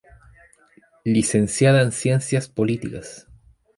Licenciada 1.05 1.79
en 1.83 1.91
Ciencias 1.91 2.49
Políticas. 2.49 3.27